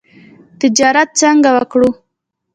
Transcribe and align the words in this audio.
تجارت 0.59 1.09
څنګه 1.21 1.49
وکړو؟ 1.57 1.89